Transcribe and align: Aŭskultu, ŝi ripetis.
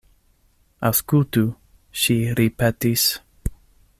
Aŭskultu, 0.89 1.43
ŝi 2.05 2.17
ripetis. 2.41 3.07